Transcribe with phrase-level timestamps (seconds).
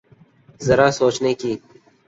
[0.65, 1.53] ذرا سوچنے کی۔